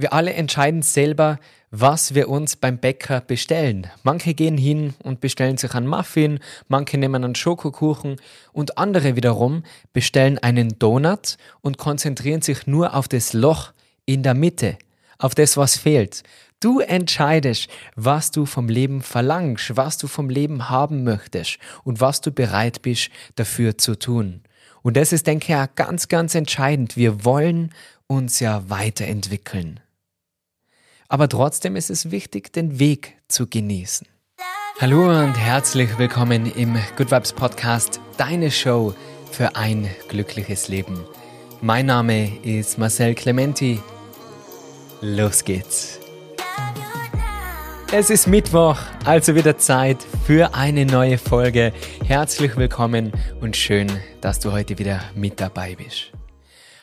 Wir 0.00 0.12
alle 0.12 0.32
entscheiden 0.32 0.82
selber, 0.82 1.40
was 1.72 2.14
wir 2.14 2.28
uns 2.28 2.54
beim 2.54 2.78
Bäcker 2.78 3.20
bestellen. 3.20 3.88
Manche 4.04 4.32
gehen 4.32 4.56
hin 4.56 4.94
und 5.02 5.20
bestellen 5.20 5.56
sich 5.56 5.74
einen 5.74 5.88
Muffin, 5.88 6.38
manche 6.68 6.98
nehmen 6.98 7.24
einen 7.24 7.34
Schokokuchen 7.34 8.20
und 8.52 8.78
andere 8.78 9.16
wiederum 9.16 9.64
bestellen 9.92 10.38
einen 10.38 10.78
Donut 10.78 11.36
und 11.62 11.78
konzentrieren 11.78 12.42
sich 12.42 12.68
nur 12.68 12.94
auf 12.94 13.08
das 13.08 13.32
Loch 13.32 13.72
in 14.06 14.22
der 14.22 14.34
Mitte, 14.34 14.78
auf 15.18 15.34
das, 15.34 15.56
was 15.56 15.76
fehlt. 15.76 16.22
Du 16.60 16.78
entscheidest, 16.78 17.68
was 17.96 18.30
du 18.30 18.46
vom 18.46 18.68
Leben 18.68 19.02
verlangst, 19.02 19.76
was 19.76 19.98
du 19.98 20.06
vom 20.06 20.30
Leben 20.30 20.70
haben 20.70 21.02
möchtest 21.02 21.58
und 21.82 22.00
was 22.00 22.20
du 22.20 22.30
bereit 22.30 22.82
bist 22.82 23.10
dafür 23.34 23.78
zu 23.78 23.96
tun. 23.98 24.42
Und 24.82 24.96
das 24.96 25.12
ist, 25.12 25.26
denke 25.26 25.52
ich, 25.52 25.74
ganz, 25.74 26.06
ganz 26.06 26.36
entscheidend. 26.36 26.96
Wir 26.96 27.24
wollen 27.24 27.74
uns 28.06 28.38
ja 28.38 28.70
weiterentwickeln. 28.70 29.80
Aber 31.08 31.28
trotzdem 31.28 31.74
ist 31.74 31.88
es 31.88 32.10
wichtig, 32.10 32.52
den 32.52 32.78
Weg 32.78 33.16
zu 33.28 33.46
genießen. 33.46 34.06
Hallo 34.78 35.08
und 35.08 35.34
herzlich 35.34 35.98
willkommen 35.98 36.52
im 36.54 36.76
Good 36.96 37.10
Vibes 37.10 37.32
Podcast, 37.32 37.98
deine 38.18 38.50
Show 38.50 38.94
für 39.32 39.56
ein 39.56 39.88
glückliches 40.08 40.68
Leben. 40.68 41.02
Mein 41.62 41.86
Name 41.86 42.38
ist 42.42 42.76
Marcel 42.76 43.14
Clementi. 43.14 43.80
Los 45.00 45.44
geht's. 45.44 45.98
Es 47.90 48.10
ist 48.10 48.26
Mittwoch, 48.26 48.78
also 49.06 49.34
wieder 49.34 49.56
Zeit 49.56 49.96
für 50.26 50.54
eine 50.54 50.84
neue 50.84 51.16
Folge. 51.16 51.72
Herzlich 52.04 52.54
willkommen 52.58 53.12
und 53.40 53.56
schön, 53.56 53.88
dass 54.20 54.40
du 54.40 54.52
heute 54.52 54.78
wieder 54.78 55.00
mit 55.14 55.40
dabei 55.40 55.74
bist. 55.74 56.12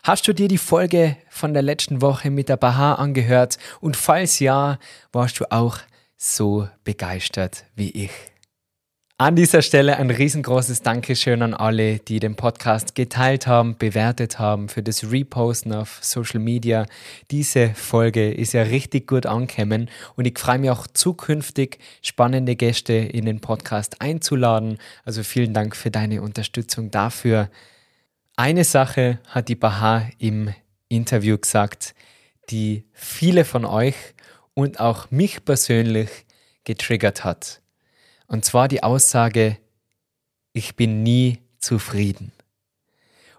Hast 0.05 0.27
du 0.27 0.33
dir 0.33 0.47
die 0.47 0.59
Folge 0.59 1.17
von 1.29 1.55
der 1.55 1.63
letzten 1.63 1.99
Woche 1.99 2.29
mit 2.29 2.47
der 2.47 2.57
Baha 2.57 2.93
angehört? 2.93 3.57
Und 3.81 3.97
falls 3.97 4.37
ja, 4.37 4.77
warst 5.11 5.39
du 5.39 5.51
auch 5.51 5.79
so 6.15 6.69
begeistert 6.83 7.65
wie 7.75 7.89
ich. 7.89 8.11
An 9.17 9.35
dieser 9.35 9.63
Stelle 9.63 9.97
ein 9.97 10.11
riesengroßes 10.11 10.83
Dankeschön 10.83 11.41
an 11.41 11.55
alle, 11.55 11.97
die 11.97 12.19
den 12.19 12.35
Podcast 12.35 12.93
geteilt 12.93 13.47
haben, 13.47 13.79
bewertet 13.79 14.37
haben, 14.37 14.69
für 14.69 14.83
das 14.83 15.09
Reposten 15.11 15.73
auf 15.73 15.97
Social 16.03 16.39
Media. 16.39 16.85
Diese 17.31 17.73
Folge 17.73 18.31
ist 18.31 18.53
ja 18.53 18.61
richtig 18.61 19.07
gut 19.07 19.25
angekommen 19.25 19.89
und 20.15 20.25
ich 20.25 20.37
freue 20.37 20.59
mich 20.59 20.69
auch 20.69 20.85
zukünftig 20.85 21.79
spannende 22.03 22.55
Gäste 22.55 22.93
in 22.93 23.25
den 23.25 23.39
Podcast 23.39 24.03
einzuladen. 24.03 24.77
Also 25.03 25.23
vielen 25.23 25.55
Dank 25.55 25.75
für 25.75 25.89
deine 25.89 26.21
Unterstützung 26.21 26.91
dafür. 26.91 27.49
Eine 28.37 28.65
Sache 28.65 29.19
hat 29.29 29.47
die 29.47 29.55
Baha 29.55 30.09
im 30.17 30.53
Interview 30.89 31.37
gesagt, 31.37 31.95
die 32.49 32.83
viele 32.91 33.45
von 33.45 33.63
euch 33.63 33.95
und 34.53 34.81
auch 34.81 35.09
mich 35.09 35.45
persönlich 35.45 36.09
getriggert 36.65 37.23
hat. 37.23 37.61
Und 38.27 38.43
zwar 38.43 38.67
die 38.67 38.83
Aussage, 38.83 39.57
ich 40.51 40.75
bin 40.75 41.01
nie 41.01 41.39
zufrieden. 41.59 42.33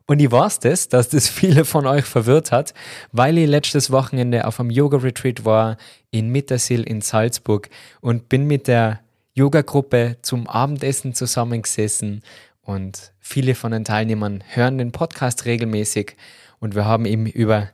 Und 0.06 0.20
ich 0.20 0.32
weiß 0.32 0.60
das, 0.60 0.88
dass 0.88 1.10
das 1.10 1.28
viele 1.28 1.66
von 1.66 1.86
euch 1.86 2.06
verwirrt 2.06 2.50
hat, 2.50 2.72
weil 3.12 3.36
ich 3.36 3.48
letztes 3.48 3.90
Wochenende 3.90 4.46
auf 4.46 4.60
einem 4.60 4.70
Yoga-Retreat 4.70 5.44
war 5.44 5.76
in 6.10 6.30
Mittersil 6.30 6.82
in 6.82 7.02
Salzburg 7.02 7.68
und 8.00 8.30
bin 8.30 8.46
mit 8.46 8.66
der 8.66 9.00
Yoga-Gruppe 9.34 10.16
zum 10.22 10.46
Abendessen 10.46 11.12
zusammengesessen 11.12 12.22
und 12.66 13.12
viele 13.20 13.54
von 13.54 13.70
den 13.72 13.84
Teilnehmern 13.84 14.42
hören 14.48 14.78
den 14.78 14.92
Podcast 14.92 15.44
regelmäßig 15.44 16.16
und 16.58 16.74
wir 16.74 16.84
haben 16.84 17.06
eben 17.06 17.26
über 17.26 17.68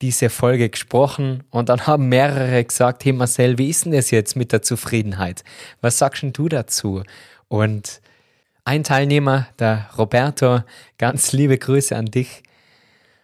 diese 0.00 0.30
Folge 0.30 0.70
gesprochen 0.70 1.44
und 1.50 1.68
dann 1.68 1.86
haben 1.86 2.08
mehrere 2.08 2.64
gesagt, 2.64 3.04
hey 3.04 3.12
Marcel, 3.12 3.58
wie 3.58 3.68
ist 3.68 3.84
denn 3.84 3.92
das 3.92 4.10
jetzt 4.10 4.36
mit 4.36 4.50
der 4.52 4.62
Zufriedenheit? 4.62 5.44
Was 5.82 5.98
sagst 5.98 6.22
denn 6.22 6.32
du 6.32 6.48
dazu? 6.48 7.02
Und 7.48 8.00
ein 8.64 8.82
Teilnehmer, 8.82 9.46
der 9.58 9.90
Roberto, 9.98 10.62
ganz 10.96 11.32
liebe 11.32 11.58
Grüße 11.58 11.94
an 11.94 12.06
dich, 12.06 12.42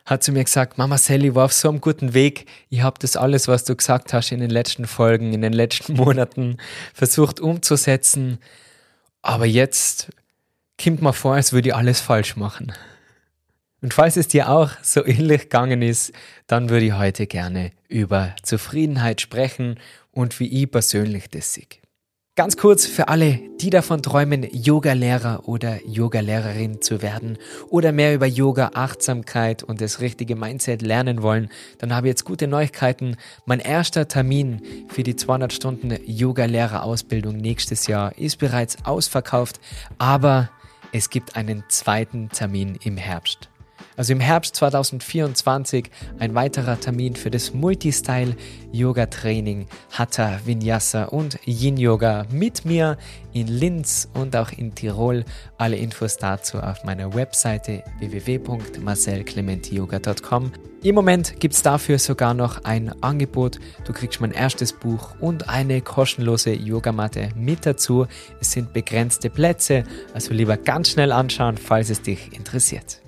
hat 0.05 0.22
zu 0.22 0.32
mir 0.32 0.44
gesagt, 0.44 0.76
Mama 0.76 0.99
Sally 0.99 1.34
war 1.34 1.47
auf 1.47 1.53
so 1.53 1.71
einem 1.71 1.81
guten 1.81 2.12
Weg. 2.12 2.47
Ich 2.69 2.82
habe 2.82 2.99
das 3.00 3.16
alles, 3.16 3.49
was 3.49 3.65
du 3.65 3.75
gesagt 3.75 4.12
hast 4.12 4.32
in 4.32 4.41
den 4.41 4.50
letzten 4.50 4.87
Folgen, 4.87 5.32
in 5.32 5.41
den 5.41 5.55
letzten 5.55 5.94
Monaten 5.97 6.59
versucht 6.93 7.41
umzusetzen. 7.41 8.38
Aber 9.22 9.47
jetzt 9.47 10.10
kommt 10.82 11.03
mir 11.03 11.12
vor, 11.12 11.34
als 11.34 11.53
würde 11.53 11.70
ich 11.70 11.75
alles 11.75 12.00
falsch 12.00 12.37
machen. 12.37 12.72
Und 13.82 13.94
falls 13.94 14.16
es 14.16 14.28
dir 14.28 14.48
auch 14.48 14.70
so 14.82 15.04
ähnlich 15.04 15.42
gegangen 15.42 15.82
ist, 15.82 16.12
dann 16.47 16.70
würde 16.70 16.87
ich 16.87 16.92
heute 16.94 17.26
gerne 17.26 17.72
über 17.88 18.34
Zufriedenheit 18.42 19.20
sprechen 19.20 19.78
und 20.10 20.41
wie 20.41 20.62
ich 20.62 20.70
persönlich 20.70 21.28
das 21.31 21.54
sehe. 21.54 21.66
Ganz 22.38 22.59
kurz 22.59 22.84
für 22.84 23.09
alle, 23.09 23.41
die 23.62 23.70
davon 23.70 24.03
träumen, 24.03 24.47
Yoga-Lehrer 24.53 25.48
oder 25.48 25.78
Yoga-Lehrerin 25.87 26.82
zu 26.82 27.00
werden 27.00 27.38
oder 27.70 27.93
mehr 27.93 28.14
über 28.14 28.26
Yoga, 28.26 28.72
Achtsamkeit 28.75 29.62
und 29.62 29.81
das 29.81 30.00
richtige 30.00 30.37
Mindset 30.37 30.82
lernen 30.82 31.22
wollen, 31.22 31.48
dann 31.78 31.94
habe 31.94 32.08
ich 32.08 32.10
jetzt 32.10 32.26
gute 32.26 32.47
Neuigkeiten. 32.47 33.16
Mein 33.47 33.60
erster 33.60 34.06
Termin 34.06 34.60
für 34.88 35.03
die 35.03 35.16
200 35.16 35.50
Stunden 35.50 35.97
Yoga-Lehrer-Ausbildung 36.04 37.38
nächstes 37.38 37.87
Jahr 37.87 38.19
ist 38.19 38.37
bereits 38.37 38.84
ausverkauft, 38.84 39.58
aber 39.97 40.50
es 40.97 41.11
gibt 41.11 41.37
einen 41.37 41.62
zweiten 41.69 42.31
Termin 42.31 42.77
im 42.83 42.97
Herbst. 42.97 43.51
Also 43.97 44.12
im 44.12 44.21
Herbst 44.21 44.55
2024 44.57 45.91
ein 46.19 46.34
weiterer 46.34 46.79
Termin 46.79 47.17
für 47.17 47.31
das 47.31 47.55
Multistyle 47.55 48.37
Yoga 48.71 49.07
Training 49.07 49.67
Hatha 49.91 50.39
Vinyasa 50.45 51.05
und 51.05 51.39
Yin 51.47 51.79
Yoga 51.79 52.27
mit 52.31 52.67
mir 52.67 52.99
in 53.33 53.49
Linz 53.49 54.11
und 54.12 54.37
auch 54.37 54.53
in 54.53 54.75
Tirol. 54.75 55.25
Alle 55.56 55.77
Infos 55.77 56.19
dazu 56.19 56.59
auf 56.59 56.85
meiner 56.85 57.15
Webseite 57.15 57.83
www.marcelclementiyoga.com. 57.99 60.53
Im 60.83 60.95
Moment 60.95 61.41
gibt 61.41 61.55
es 61.55 61.62
dafür 61.62 61.99
sogar 61.99 62.35
noch 62.35 62.65
ein 62.65 63.03
Angebot. 63.03 63.59
Du 63.85 63.95
kriegst 63.95 64.21
mein 64.21 64.33
erstes 64.33 64.75
Buch 64.75 65.15
und 65.21 65.49
eine 65.49 65.81
kostenlose 65.81 66.53
Yogamatte 66.53 67.31
mit 67.35 67.65
dazu. 67.65 68.06
Es 68.41 68.53
sind 68.53 68.75
begrenzte 68.75 69.31
Plätze, 69.31 69.85
also 70.12 70.35
lieber 70.35 70.59
ganz 70.59 70.91
schnell 70.91 71.12
anschauen, 71.12 71.56
falls 71.56 71.89
es 71.91 72.03
dich 72.03 72.37
interessiert. 72.37 73.01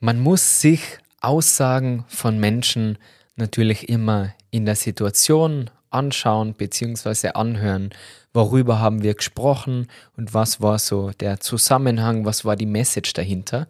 Man 0.00 0.20
muss 0.20 0.60
sich 0.60 0.98
Aussagen 1.20 2.04
von 2.06 2.38
Menschen 2.38 2.98
natürlich 3.34 3.88
immer 3.88 4.32
in 4.52 4.64
der 4.64 4.76
Situation 4.76 5.70
anschauen 5.90 6.54
bzw. 6.54 7.30
anhören, 7.30 7.90
worüber 8.32 8.78
haben 8.78 9.02
wir 9.02 9.14
gesprochen 9.14 9.88
und 10.16 10.34
was 10.34 10.60
war 10.60 10.78
so 10.78 11.10
der 11.18 11.40
Zusammenhang, 11.40 12.24
was 12.24 12.44
war 12.44 12.54
die 12.54 12.66
Message 12.66 13.12
dahinter. 13.12 13.66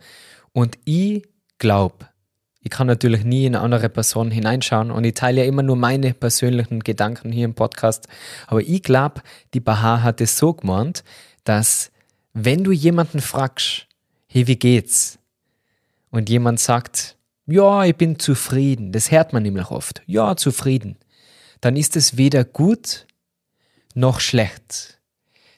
Und 0.52 0.76
ich 0.84 1.26
glaube, 1.56 2.08
ich 2.60 2.70
kann 2.70 2.88
natürlich 2.88 3.24
nie 3.24 3.46
in 3.46 3.54
andere 3.54 3.88
Person 3.88 4.30
hineinschauen 4.30 4.90
und 4.90 5.04
ich 5.04 5.14
teile 5.14 5.42
ja 5.42 5.46
immer 5.46 5.62
nur 5.62 5.76
meine 5.76 6.12
persönlichen 6.12 6.80
Gedanken 6.80 7.32
hier 7.32 7.46
im 7.46 7.54
Podcast. 7.54 8.06
Aber 8.46 8.60
ich 8.60 8.82
glaube, 8.82 9.22
die 9.54 9.60
Baha 9.60 10.02
hat 10.02 10.20
es 10.20 10.36
so 10.36 10.52
gemeint, 10.52 11.04
dass 11.44 11.90
wenn 12.34 12.64
du 12.64 12.72
jemanden 12.72 13.20
fragst, 13.20 13.86
hey, 14.26 14.46
wie 14.46 14.56
geht's? 14.56 15.18
Und 16.10 16.28
jemand 16.28 16.60
sagt, 16.60 17.16
ja, 17.46 17.84
ich 17.84 17.96
bin 17.96 18.18
zufrieden, 18.18 18.92
das 18.92 19.10
hört 19.10 19.32
man 19.32 19.42
nämlich 19.42 19.70
oft, 19.70 20.02
ja, 20.06 20.36
zufrieden, 20.36 20.96
dann 21.60 21.76
ist 21.76 21.96
es 21.96 22.16
weder 22.16 22.44
gut 22.44 23.06
noch 23.94 24.20
schlecht. 24.20 24.98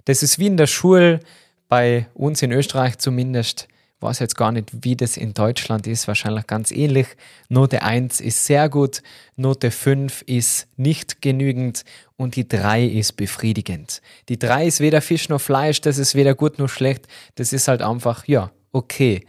Das 0.04 0.22
ist 0.22 0.38
wie 0.38 0.46
in 0.46 0.56
der 0.56 0.66
Schule, 0.66 1.20
bei 1.68 2.08
uns 2.14 2.42
in 2.42 2.52
Österreich 2.52 2.98
zumindest, 2.98 3.68
ich 3.96 4.02
weiß 4.02 4.18
jetzt 4.18 4.36
gar 4.36 4.50
nicht, 4.50 4.70
wie 4.82 4.96
das 4.96 5.16
in 5.16 5.34
Deutschland 5.34 5.86
ist, 5.86 6.08
wahrscheinlich 6.08 6.46
ganz 6.46 6.72
ähnlich. 6.72 7.06
Note 7.48 7.82
1 7.82 8.20
ist 8.20 8.46
sehr 8.46 8.68
gut, 8.70 9.02
Note 9.36 9.70
5 9.70 10.22
ist 10.22 10.68
nicht 10.76 11.20
genügend. 11.20 11.84
Und 12.16 12.34
die 12.34 12.48
3 12.48 12.84
ist 12.84 13.12
befriedigend. 13.12 14.00
Die 14.30 14.38
3 14.38 14.66
ist 14.66 14.80
weder 14.80 15.02
Fisch 15.02 15.28
noch 15.28 15.40
Fleisch, 15.40 15.82
das 15.82 15.98
ist 15.98 16.14
weder 16.14 16.34
gut 16.34 16.58
noch 16.58 16.70
schlecht, 16.70 17.08
das 17.34 17.52
ist 17.52 17.68
halt 17.68 17.82
einfach, 17.82 18.26
ja, 18.26 18.50
okay. 18.72 19.26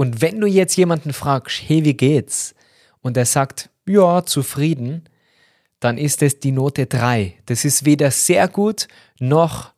Und 0.00 0.20
wenn 0.20 0.40
du 0.40 0.46
jetzt 0.46 0.76
jemanden 0.76 1.12
fragst, 1.12 1.60
hey, 1.66 1.84
wie 1.84 1.94
geht's? 1.94 2.54
Und 3.00 3.16
er 3.16 3.26
sagt, 3.26 3.68
ja, 3.84 4.24
zufrieden, 4.24 5.08
dann 5.80 5.98
ist 5.98 6.22
es 6.22 6.38
die 6.38 6.52
Note 6.52 6.86
3. 6.86 7.34
Das 7.46 7.64
ist 7.64 7.84
weder 7.84 8.12
sehr 8.12 8.46
gut 8.46 8.86
noch 9.18 9.72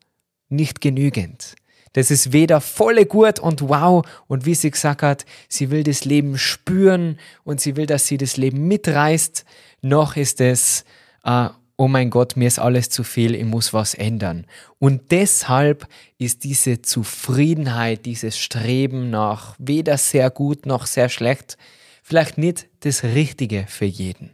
nicht 0.50 0.82
genügend. 0.82 1.56
Das 1.94 2.10
ist 2.10 2.34
weder 2.34 2.60
volle 2.60 3.06
gut 3.06 3.38
und 3.38 3.62
wow 3.62 4.06
und 4.26 4.44
wie 4.44 4.54
sie 4.54 4.70
gesagt 4.70 5.00
hat, 5.00 5.24
sie 5.48 5.70
will 5.70 5.84
das 5.84 6.04
Leben 6.04 6.36
spüren 6.36 7.18
und 7.42 7.62
sie 7.62 7.76
will, 7.76 7.86
dass 7.86 8.06
sie 8.06 8.18
das 8.18 8.36
Leben 8.36 8.68
mitreißt, 8.68 9.46
noch 9.80 10.16
ist 10.16 10.42
es 10.42 10.84
äh, 11.24 11.48
oh 11.80 11.88
mein 11.88 12.10
Gott, 12.10 12.36
mir 12.36 12.46
ist 12.46 12.58
alles 12.58 12.90
zu 12.90 13.02
viel, 13.04 13.34
ich 13.34 13.46
muss 13.46 13.72
was 13.72 13.94
ändern. 13.94 14.46
Und 14.78 15.12
deshalb 15.12 15.88
ist 16.18 16.44
diese 16.44 16.82
Zufriedenheit, 16.82 18.04
dieses 18.04 18.38
Streben 18.38 19.08
nach 19.08 19.54
weder 19.58 19.96
sehr 19.96 20.28
gut 20.28 20.66
noch 20.66 20.84
sehr 20.84 21.08
schlecht, 21.08 21.56
vielleicht 22.02 22.36
nicht 22.36 22.68
das 22.80 23.02
Richtige 23.02 23.64
für 23.66 23.86
jeden. 23.86 24.28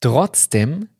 Trotzdem 0.00 0.90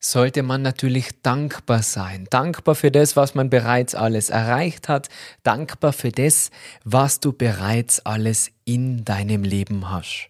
sollte 0.00 0.42
man 0.42 0.60
natürlich 0.60 1.22
dankbar 1.22 1.82
sein. 1.82 2.26
Dankbar 2.28 2.74
für 2.74 2.90
das, 2.90 3.16
was 3.16 3.34
man 3.34 3.48
bereits 3.48 3.94
alles 3.94 4.28
erreicht 4.28 4.90
hat. 4.90 5.08
Dankbar 5.42 5.94
für 5.94 6.12
das, 6.12 6.50
was 6.84 7.20
du 7.20 7.32
bereits 7.32 8.00
alles 8.00 8.50
in 8.66 9.06
deinem 9.06 9.44
Leben 9.44 9.88
hast. 9.90 10.28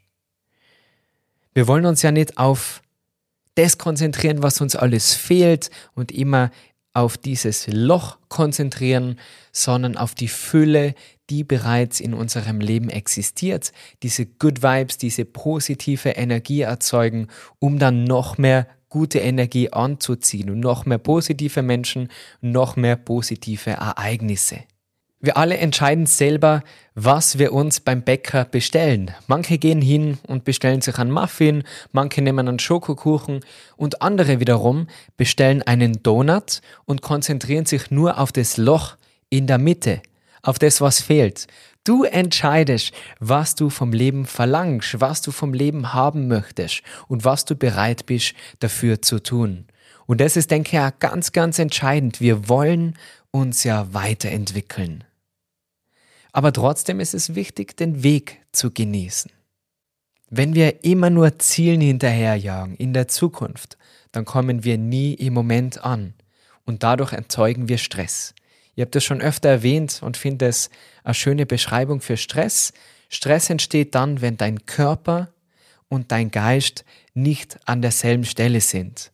Wir 1.54 1.66
wollen 1.66 1.86
uns 1.86 2.02
ja 2.02 2.12
nicht 2.12 2.38
auf 2.38 2.82
das 3.54 3.78
konzentrieren, 3.78 4.42
was 4.42 4.60
uns 4.60 4.76
alles 4.76 5.14
fehlt 5.14 5.70
und 5.94 6.12
immer 6.12 6.50
auf 6.92 7.16
dieses 7.16 7.66
Loch 7.68 8.18
konzentrieren, 8.28 9.18
sondern 9.52 9.96
auf 9.96 10.14
die 10.14 10.28
Fülle, 10.28 10.94
die 11.28 11.44
bereits 11.44 12.00
in 12.00 12.14
unserem 12.14 12.60
Leben 12.60 12.90
existiert, 12.90 13.72
diese 14.02 14.26
Good 14.26 14.62
Vibes, 14.62 14.98
diese 14.98 15.24
positive 15.24 16.10
Energie 16.10 16.62
erzeugen, 16.62 17.28
um 17.60 17.78
dann 17.78 18.04
noch 18.04 18.38
mehr 18.38 18.66
gute 18.88 19.20
Energie 19.20 19.72
anzuziehen 19.72 20.50
und 20.50 20.58
noch 20.58 20.84
mehr 20.84 20.98
positive 20.98 21.62
Menschen, 21.62 22.08
noch 22.40 22.74
mehr 22.74 22.96
positive 22.96 23.70
Ereignisse. 23.70 24.64
Wir 25.22 25.36
alle 25.36 25.58
entscheiden 25.58 26.06
selber, 26.06 26.62
was 26.94 27.38
wir 27.38 27.52
uns 27.52 27.80
beim 27.80 28.00
Bäcker 28.00 28.46
bestellen. 28.46 29.10
Manche 29.26 29.58
gehen 29.58 29.82
hin 29.82 30.16
und 30.26 30.44
bestellen 30.44 30.80
sich 30.80 30.96
einen 30.98 31.10
Muffin, 31.10 31.62
manche 31.92 32.22
nehmen 32.22 32.48
einen 32.48 32.58
Schokokuchen 32.58 33.40
und 33.76 34.00
andere 34.00 34.40
wiederum 34.40 34.86
bestellen 35.18 35.62
einen 35.62 36.02
Donut 36.02 36.62
und 36.86 37.02
konzentrieren 37.02 37.66
sich 37.66 37.90
nur 37.90 38.18
auf 38.18 38.32
das 38.32 38.56
Loch 38.56 38.96
in 39.28 39.46
der 39.46 39.58
Mitte, 39.58 40.00
auf 40.40 40.58
das, 40.58 40.80
was 40.80 41.02
fehlt. 41.02 41.48
Du 41.84 42.04
entscheidest, 42.04 42.92
was 43.18 43.54
du 43.54 43.68
vom 43.68 43.92
Leben 43.92 44.24
verlangst, 44.24 45.02
was 45.02 45.20
du 45.20 45.32
vom 45.32 45.52
Leben 45.52 45.92
haben 45.92 46.28
möchtest 46.28 46.80
und 47.08 47.26
was 47.26 47.44
du 47.44 47.56
bereit 47.56 48.06
bist 48.06 48.32
dafür 48.60 49.02
zu 49.02 49.22
tun. 49.22 49.66
Und 50.06 50.22
das 50.22 50.38
ist, 50.38 50.50
denke 50.50 50.78
ich, 50.78 50.98
ganz, 50.98 51.32
ganz 51.32 51.58
entscheidend. 51.58 52.22
Wir 52.22 52.48
wollen 52.48 52.96
uns 53.30 53.64
ja 53.64 53.92
weiterentwickeln. 53.92 55.04
Aber 56.32 56.52
trotzdem 56.52 57.00
ist 57.00 57.14
es 57.14 57.34
wichtig, 57.34 57.76
den 57.76 58.02
Weg 58.02 58.40
zu 58.52 58.70
genießen. 58.70 59.30
Wenn 60.28 60.54
wir 60.54 60.84
immer 60.84 61.10
nur 61.10 61.38
Zielen 61.38 61.80
hinterherjagen 61.80 62.76
in 62.76 62.92
der 62.92 63.08
Zukunft, 63.08 63.76
dann 64.12 64.24
kommen 64.24 64.64
wir 64.64 64.78
nie 64.78 65.14
im 65.14 65.34
Moment 65.34 65.84
an 65.84 66.14
und 66.64 66.82
dadurch 66.82 67.12
erzeugen 67.12 67.68
wir 67.68 67.78
Stress. 67.78 68.34
Ihr 68.76 68.84
habt 68.84 68.94
das 68.94 69.04
schon 69.04 69.20
öfter 69.20 69.48
erwähnt 69.48 70.00
und 70.02 70.16
finde 70.16 70.46
es 70.46 70.70
eine 71.02 71.14
schöne 71.14 71.46
Beschreibung 71.46 72.00
für 72.00 72.16
Stress. 72.16 72.72
Stress 73.08 73.50
entsteht 73.50 73.94
dann, 73.94 74.20
wenn 74.20 74.36
dein 74.36 74.66
Körper 74.66 75.32
und 75.88 76.12
dein 76.12 76.30
Geist 76.30 76.84
nicht 77.12 77.58
an 77.66 77.82
derselben 77.82 78.24
Stelle 78.24 78.60
sind. 78.60 79.10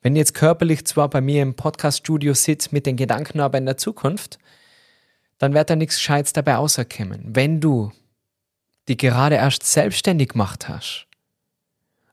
Wenn 0.00 0.16
jetzt 0.16 0.32
körperlich 0.32 0.86
zwar 0.86 1.10
bei 1.10 1.20
mir 1.20 1.42
im 1.42 1.54
Podcaststudio 1.54 2.32
sitzt 2.32 2.72
mit 2.72 2.86
den 2.86 2.96
Gedanken 2.96 3.40
aber 3.40 3.58
in 3.58 3.66
der 3.66 3.76
Zukunft, 3.76 4.38
dann 5.38 5.54
wird 5.54 5.70
da 5.70 5.76
nichts 5.76 5.96
Gescheites 5.96 6.32
dabei 6.32 6.56
auserkommen. 6.56 7.22
Wenn 7.24 7.60
du 7.60 7.92
die 8.88 8.96
gerade 8.96 9.36
erst 9.36 9.64
selbstständig 9.64 10.30
gemacht 10.30 10.68
hast, 10.68 11.06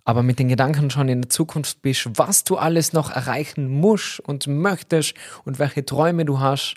aber 0.04 0.22
mit 0.22 0.38
den 0.38 0.50
Gedanken 0.50 0.92
schon 0.92 1.10
in 1.10 1.24
der 1.24 1.30
Zukunft 1.30 1.82
bist, 1.82 2.08
was 2.14 2.44
du 2.44 2.58
alles 2.58 2.94
noch 2.94 3.10
erreichen 3.10 3.68
musst 3.68 4.20
und 4.20 4.46
möchtest 4.46 5.16
und 5.46 5.58
welche 5.58 5.84
Träume 5.84 6.26
du 6.26 6.40
hast 6.40 6.76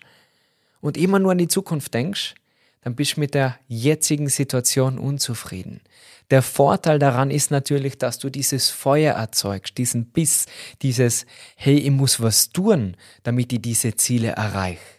und 0.80 0.96
immer 0.96 1.18
nur 1.18 1.32
an 1.32 1.38
die 1.38 1.48
Zukunft 1.48 1.92
denkst, 1.92 2.34
dann 2.82 2.94
bist 2.94 3.16
du 3.16 3.20
mit 3.20 3.34
der 3.34 3.58
jetzigen 3.66 4.28
Situation 4.28 4.98
unzufrieden. 4.98 5.82
Der 6.30 6.42
Vorteil 6.42 6.98
daran 6.98 7.30
ist 7.30 7.50
natürlich, 7.50 7.98
dass 7.98 8.18
du 8.18 8.30
dieses 8.30 8.70
Feuer 8.70 9.14
erzeugst, 9.14 9.76
diesen 9.76 10.06
Biss, 10.06 10.46
dieses 10.80 11.26
Hey, 11.56 11.76
ich 11.76 11.90
muss 11.90 12.22
was 12.22 12.50
tun, 12.50 12.96
damit 13.24 13.52
ich 13.52 13.60
diese 13.60 13.96
Ziele 13.96 14.28
erreiche 14.28 14.97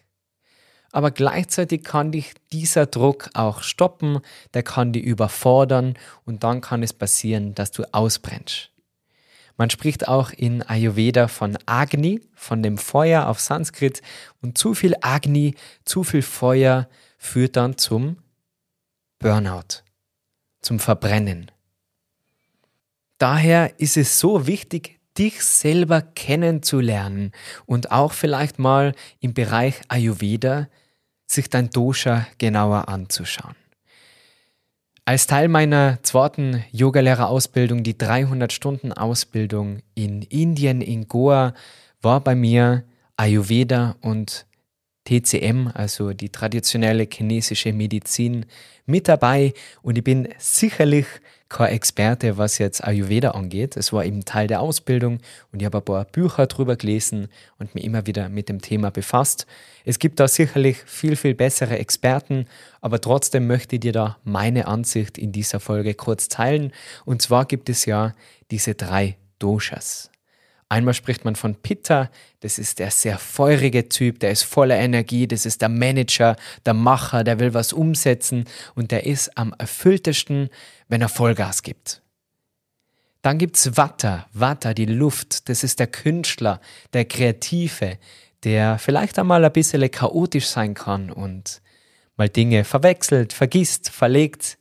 aber 0.92 1.12
gleichzeitig 1.12 1.84
kann 1.84 2.12
dich 2.12 2.34
dieser 2.52 2.86
Druck 2.86 3.30
auch 3.34 3.62
stoppen, 3.62 4.20
der 4.54 4.64
kann 4.64 4.94
dich 4.94 5.04
überfordern 5.04 5.96
und 6.26 6.44
dann 6.44 6.62
kann 6.62 6.84
es 6.84 6.94
passieren, 6.94 7.56
dass 7.56 7.72
du 7.72 7.84
ausbrennst. 7.94 8.72
Man 9.58 9.70
spricht 9.70 10.08
auch 10.08 10.32
in 10.32 10.64
Ayurveda 10.64 11.28
von 11.28 11.58
Agni, 11.66 12.22
von 12.34 12.64
dem 12.64 12.78
Feuer 12.78 13.28
auf 13.28 13.42
Sanskrit 13.42 14.02
und 14.42 14.58
zu 14.58 14.74
viel 14.74 14.96
Agni, 15.02 15.56
zu 15.84 16.04
viel 16.06 16.22
Feuer 16.22 16.88
führt 17.18 17.58
dann 17.58 17.78
zum 17.78 18.18
Burnout, 19.20 19.84
zum 20.62 20.80
Verbrennen. 20.80 21.52
Daher 23.18 23.78
ist 23.82 23.98
es 23.98 24.18
so 24.18 24.48
wichtig, 24.48 24.99
dich 25.20 25.44
selber 25.44 26.02
kennenzulernen 26.02 27.34
und 27.66 27.92
auch 27.92 28.14
vielleicht 28.14 28.58
mal 28.58 28.94
im 29.20 29.34
Bereich 29.34 29.76
Ayurveda 29.90 30.70
sich 31.28 31.50
dein 31.50 31.70
Dosha 31.70 32.26
genauer 32.38 32.88
anzuschauen. 32.88 33.56
Als 35.06 35.28
Teil 35.28 35.48
meiner 35.48 36.02
zweiten 36.04 36.64
Yogalehrerausbildung, 36.72 37.84
die 37.84 37.96
300-Stunden-Ausbildung 37.96 39.80
in 39.96 40.22
Indien, 40.22 40.82
in 40.82 41.08
Goa, 41.08 41.54
war 42.02 42.22
bei 42.22 42.36
mir 42.36 42.84
Ayurveda 43.18 43.96
und 44.02 44.46
TCM, 45.10 45.72
also 45.74 46.14
die 46.14 46.30
traditionelle 46.30 47.08
chinesische 47.12 47.74
Medizin, 47.74 48.46
mit 48.86 49.08
dabei 49.08 49.54
und 49.82 49.98
ich 49.98 50.04
bin 50.04 50.28
sicherlich 50.38 51.06
kein 51.48 51.74
Experte, 51.74 52.38
was 52.38 52.60
jetzt 52.60 52.84
Ayurveda 52.84 53.32
angeht. 53.32 53.76
Es 53.76 53.92
war 53.92 54.06
eben 54.06 54.24
Teil 54.24 54.48
der 54.48 54.62
Ausbildung 54.62 55.20
und 55.52 55.62
ich 55.62 55.66
habe 55.66 55.80
ein 55.80 55.84
paar 55.84 56.06
Bücher 56.06 56.46
drüber 56.46 56.76
gelesen 56.76 57.28
und 57.58 57.74
mich 57.74 57.84
immer 57.84 58.06
wieder 58.06 58.30
mit 58.30 58.50
dem 58.50 58.62
Thema 58.62 58.92
befasst. 58.92 59.48
Es 59.84 59.98
gibt 59.98 60.20
da 60.20 60.28
sicherlich 60.28 60.78
viel, 60.86 61.16
viel 61.16 61.34
bessere 61.34 61.80
Experten, 61.80 62.46
aber 62.82 63.02
trotzdem 63.02 63.48
möchte 63.48 63.78
ich 63.78 63.82
dir 63.82 63.94
da 63.94 64.18
meine 64.24 64.68
Ansicht 64.68 65.18
in 65.18 65.32
dieser 65.32 65.60
Folge 65.60 65.96
kurz 65.96 66.30
teilen. 66.30 66.72
Und 67.06 67.22
zwar 67.24 67.46
gibt 67.46 67.70
es 67.70 67.86
ja 67.86 68.14
diese 68.52 68.76
drei 68.76 69.18
Doshas. 69.40 70.12
Einmal 70.72 70.94
spricht 70.94 71.26
man 71.26 71.36
von 71.36 71.56
Pitta, 71.56 72.12
das 72.42 72.60
ist 72.60 72.78
der 72.78 72.92
sehr 72.92 73.18
feurige 73.18 73.90
Typ, 73.90 74.20
der 74.20 74.30
ist 74.30 74.44
voller 74.44 74.78
Energie, 74.78 75.28
das 75.28 75.48
ist 75.48 75.64
der 75.64 75.70
Manager, 75.70 76.36
der 76.64 76.76
Macher, 76.76 77.24
der 77.24 77.40
will 77.40 77.56
was 77.56 77.74
umsetzen 77.74 78.46
und 78.76 78.92
der 78.92 79.08
ist 79.08 79.36
am 79.36 79.56
erfülltesten, 79.58 80.50
wenn 80.88 81.02
er 81.02 81.10
Vollgas 81.10 81.64
gibt. 81.64 82.04
Dann 83.24 83.40
gibt's 83.40 83.76
Vata, 83.76 84.28
Vata, 84.32 84.76
die 84.76 84.86
Luft, 84.86 85.50
das 85.50 85.64
ist 85.64 85.80
der 85.80 85.88
Künstler, 85.88 86.62
der 86.94 87.06
Kreative, 87.06 87.98
der 88.44 88.78
vielleicht 88.78 89.18
einmal 89.18 89.44
ein 89.44 89.52
bisschen 89.52 89.90
chaotisch 89.90 90.48
sein 90.48 90.76
kann 90.76 91.12
und 91.12 91.64
mal 92.16 92.30
Dinge 92.30 92.64
verwechselt, 92.64 93.34
vergisst, 93.34 93.90
verlegt. 93.90 94.60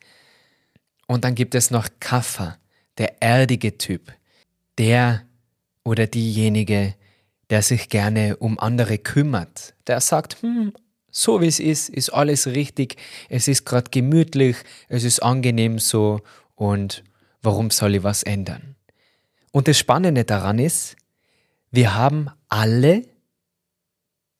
Und 1.06 1.24
dann 1.24 1.34
gibt 1.34 1.54
es 1.54 1.70
noch 1.70 1.88
Kapha, 2.00 2.56
der 2.96 3.22
erdige 3.22 3.76
Typ, 3.76 4.12
der 4.78 5.27
oder 5.84 6.06
diejenige, 6.06 6.94
der 7.50 7.62
sich 7.62 7.88
gerne 7.88 8.36
um 8.36 8.58
andere 8.58 8.98
kümmert, 8.98 9.74
der 9.86 10.00
sagt, 10.00 10.42
hm, 10.42 10.72
so 11.10 11.40
wie 11.40 11.46
es 11.46 11.60
ist, 11.60 11.88
ist 11.88 12.10
alles 12.10 12.46
richtig, 12.46 12.96
es 13.28 13.48
ist 13.48 13.64
gerade 13.64 13.90
gemütlich, 13.90 14.56
es 14.88 15.04
ist 15.04 15.22
angenehm 15.22 15.78
so 15.78 16.20
und 16.54 17.02
warum 17.42 17.70
soll 17.70 17.94
ich 17.94 18.02
was 18.02 18.22
ändern? 18.22 18.76
Und 19.52 19.68
das 19.68 19.78
Spannende 19.78 20.24
daran 20.24 20.58
ist, 20.58 20.96
wir 21.70 21.94
haben 21.94 22.30
alle 22.48 23.04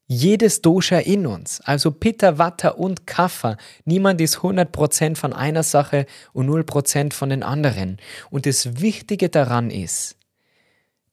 jedes 0.06 0.62
Dosha 0.62 0.98
in 0.98 1.26
uns, 1.26 1.60
also 1.60 1.90
Pitta, 1.90 2.38
Vata 2.38 2.70
und 2.70 3.06
Kapha. 3.06 3.58
Niemand 3.84 4.20
ist 4.22 4.38
100% 4.38 5.16
von 5.16 5.34
einer 5.34 5.62
Sache 5.62 6.06
und 6.32 6.48
0% 6.48 7.12
von 7.12 7.28
den 7.28 7.42
anderen. 7.42 7.98
Und 8.30 8.46
das 8.46 8.80
Wichtige 8.80 9.28
daran 9.28 9.70
ist, 9.70 10.17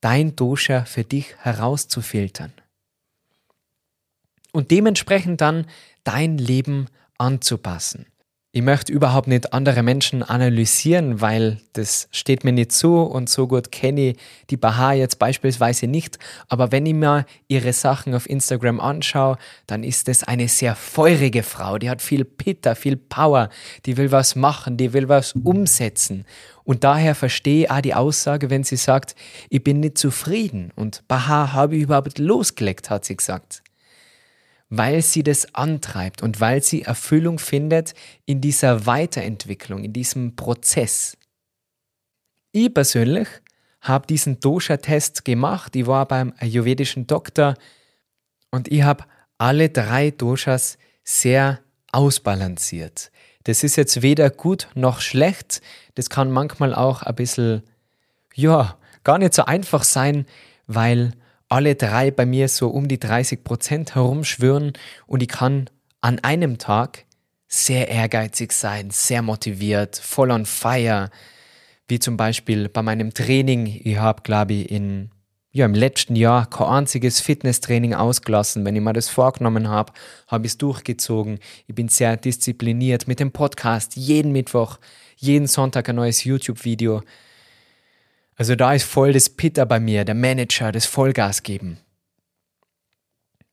dein 0.06 0.36
Dosha 0.36 0.86
für 0.86 1.04
dich 1.04 1.36
herauszufiltern. 1.40 2.54
Und 4.52 4.70
dementsprechend 4.70 5.42
dann 5.42 5.66
dein 6.04 6.38
Leben 6.38 6.90
anzupassen. 7.18 8.06
Ich 8.58 8.62
möchte 8.62 8.94
überhaupt 8.94 9.28
nicht 9.28 9.52
andere 9.52 9.84
Menschen 9.84 10.24
analysieren, 10.24 11.20
weil 11.20 11.58
das 11.74 12.08
steht 12.12 12.46
mir 12.46 12.54
nicht 12.54 12.72
zu 12.72 13.02
und 13.02 13.30
so 13.30 13.48
gut 13.48 13.70
kenne 13.70 14.12
ich 14.12 14.18
die 14.50 14.56
Baha 14.56 14.94
jetzt 14.94 15.20
beispielsweise 15.20 15.88
nicht. 15.88 16.20
Aber 16.48 16.72
wenn 16.72 16.86
ich 16.86 16.94
mir 16.94 17.26
ihre 17.50 17.74
Sachen 17.74 18.16
auf 18.16 18.30
Instagram 18.30 18.80
anschaue, 18.80 19.38
dann 19.68 19.84
ist 19.84 20.08
es 20.08 20.24
eine 20.24 20.48
sehr 20.48 20.74
feurige 20.74 21.44
Frau. 21.44 21.78
Die 21.80 21.90
hat 21.90 22.02
viel 22.02 22.24
Pitter, 22.24 22.78
viel 22.78 22.96
Power. 22.96 23.50
Die 23.86 23.98
will 23.98 24.14
was 24.14 24.38
machen, 24.38 24.78
die 24.78 24.94
will 24.94 25.10
was 25.10 25.34
umsetzen. 25.34 26.24
Und 26.64 26.86
daher 26.86 27.14
verstehe 27.14 27.66
ich 27.66 27.72
auch 27.72 27.82
die 27.82 27.94
Aussage, 27.94 28.50
wenn 28.50 28.64
sie 28.64 28.78
sagt, 28.78 29.18
ich 29.50 29.66
bin 29.66 29.82
nicht 29.82 29.98
zufrieden. 29.98 30.72
Und 30.78 31.06
Baha 31.10 31.52
habe 31.52 31.76
ich 31.76 31.84
überhaupt 31.84 32.20
losgelegt, 32.20 32.90
hat 32.90 33.04
sie 33.04 33.18
gesagt 33.18 33.65
weil 34.70 35.02
sie 35.02 35.24
das 35.24 35.54
antreibt 35.54 36.24
und 36.24 36.40
weil 36.40 36.64
sie 36.64 36.84
Erfüllung 36.84 37.40
findet 37.40 37.94
in 38.26 38.42
dieser 38.42 38.86
Weiterentwicklung, 38.86 39.84
in 39.84 39.94
diesem 39.94 40.36
Prozess. 40.36 41.18
Ich 42.52 42.74
persönlich 42.74 43.28
habe 43.82 44.08
diesen 44.08 44.40
Dosha-Test 44.40 45.26
gemacht. 45.26 45.76
Ich 45.76 45.86
war 45.86 46.08
beim 46.08 46.34
ayurvedischen 46.40 47.06
Doktor 47.06 47.56
und 48.50 48.72
ich 48.72 48.84
habe 48.84 49.06
alle 49.38 49.70
drei 49.70 50.12
Doshas 50.12 50.78
sehr 51.04 51.60
ausbalanciert. 51.92 53.12
Das 53.44 53.64
ist 53.64 53.76
jetzt 53.76 54.02
weder 54.02 54.30
gut 54.32 54.68
noch 54.74 55.02
schlecht. 55.02 55.62
Das 55.94 56.10
kann 56.10 56.32
manchmal 56.32 56.74
auch 56.74 57.04
ein 57.04 57.16
bisschen, 57.16 57.62
ja, 58.34 58.78
gar 59.04 59.20
nicht 59.20 59.34
so 59.36 59.46
einfach 59.46 59.84
sein, 59.84 60.26
weil 60.66 61.14
alle 61.50 61.76
drei 61.76 62.12
bei 62.12 62.26
mir 62.26 62.48
so 62.48 62.70
um 62.70 62.88
die 62.88 63.00
30 63.00 63.44
Prozent 63.44 63.96
herumschwören 63.96 64.74
und 65.08 65.22
ich 65.22 65.30
kann 65.30 65.70
an 66.02 66.20
einem 66.20 66.58
Tag 66.58 67.06
sehr 67.48 67.88
ehrgeizig 67.88 68.52
sein, 68.52 68.90
sehr 68.90 69.22
motiviert, 69.22 69.98
voll 69.98 70.32
on 70.32 70.46
fire, 70.46 71.10
wie 71.88 72.00
zum 72.00 72.18
Beispiel 72.18 72.70
bei 72.70 72.82
meinem 72.82 73.14
Training. 73.14 73.68
Ich 73.84 73.98
habe, 73.98 74.24
glaube 74.24 74.54
ich, 74.54 74.72
in, 74.72 75.12
ja, 75.52 75.66
im 75.66 75.74
letzten 75.74 76.16
Jahr 76.16 76.50
kein 76.50 76.68
einziges 76.68 77.22
Fitnesstraining 77.22 77.94
ausgelassen. 77.94 78.66
Wenn 78.66 78.76
ich 78.76 78.82
mir 78.82 78.94
das 78.94 79.10
vorgenommen 79.10 79.70
habe, 79.70 79.94
habe 80.28 80.46
ich 80.46 80.54
es 80.54 80.58
durchgezogen. 80.58 81.40
Ich 81.68 81.76
bin 81.76 81.88
sehr 81.88 82.18
diszipliniert 82.18 83.08
mit 83.08 83.20
dem 83.20 83.32
Podcast. 83.32 83.96
Jeden 83.96 84.32
Mittwoch, 84.32 84.80
jeden 85.16 85.48
Sonntag 85.48 85.88
ein 85.90 85.96
neues 85.96 86.24
YouTube-Video. 86.24 87.04
Also 88.36 88.56
da 88.56 88.74
ist 88.74 88.84
voll 88.84 89.14
das 89.14 89.30
Pitter 89.30 89.66
bei 89.66 89.80
mir, 89.80 90.04
der 90.04 90.16
Manager, 90.16 90.72
das 90.72 90.86
Vollgas 90.86 91.44
geben. 91.44 91.78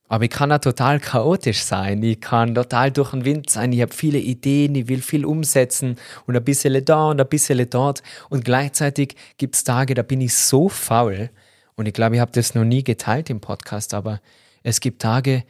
Aber 0.08 0.24
ich 0.24 0.30
kann 0.30 0.52
auch 0.52 0.58
total 0.58 1.00
chaotisch 1.00 1.62
sein. 1.62 2.02
Ich 2.02 2.20
kann 2.20 2.54
total 2.54 2.90
durch 2.90 3.12
den 3.12 3.24
Wind 3.24 3.48
sein. 3.48 3.72
Ich 3.72 3.80
habe 3.80 3.94
viele 3.94 4.18
Ideen, 4.18 4.74
ich 4.74 4.88
will 4.88 5.00
viel 5.00 5.24
umsetzen 5.24 5.96
und 6.26 6.36
ein 6.36 6.44
bisschen 6.44 6.84
da 6.84 7.08
und 7.08 7.20
ein 7.20 7.28
bisschen 7.28 7.70
dort. 7.70 8.02
Und 8.28 8.44
gleichzeitig 8.44 9.16
gibt 9.38 9.54
es 9.54 9.64
Tage, 9.64 9.94
da 9.94 10.02
bin 10.02 10.20
ich 10.20 10.34
so 10.34 10.68
faul. 10.68 11.30
Und 11.76 11.86
ich 11.86 11.94
glaube, 11.94 12.16
ich 12.16 12.20
habe 12.20 12.32
das 12.32 12.54
noch 12.54 12.64
nie 12.64 12.84
geteilt 12.84 13.30
im 13.30 13.40
Podcast, 13.40 13.94
aber 13.94 14.20
es 14.62 14.80
gibt 14.80 15.00
Tage, 15.00 15.44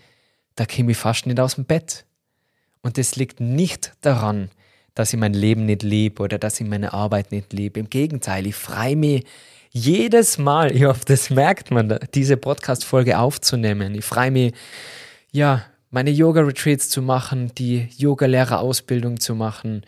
da 0.54 0.64
käme 0.64 0.92
ich 0.92 0.98
fast 0.98 1.26
nicht 1.26 1.40
aus 1.40 1.56
dem 1.56 1.64
Bett. 1.64 2.04
Und 2.82 2.98
das 2.98 3.16
liegt 3.16 3.40
nicht 3.40 3.94
daran, 4.00 4.50
dass 4.94 5.12
ich 5.12 5.18
mein 5.18 5.34
Leben 5.34 5.66
nicht 5.66 5.82
liebe 5.82 6.22
oder 6.22 6.38
dass 6.38 6.60
ich 6.60 6.66
meine 6.66 6.92
Arbeit 6.92 7.32
nicht 7.32 7.52
liebe. 7.52 7.80
Im 7.80 7.88
Gegenteil, 7.88 8.46
ich 8.46 8.54
freue 8.54 8.96
mich 8.96 9.24
jedes 9.70 10.36
Mal, 10.36 10.74
ich 10.74 10.84
hoffe, 10.84 11.04
das 11.06 11.30
merkt 11.30 11.70
man, 11.70 11.98
diese 12.14 12.36
Podcast-Folge 12.36 13.18
aufzunehmen. 13.18 13.94
Ich 13.94 14.04
freue 14.04 14.30
mich, 14.30 14.52
ja, 15.30 15.64
meine 15.90 16.10
Yoga-Retreats 16.10 16.88
zu 16.88 17.00
machen, 17.02 17.52
die 17.56 17.88
Yoga-Lehrerausbildung 17.96 19.20
zu 19.20 19.34
machen. 19.34 19.84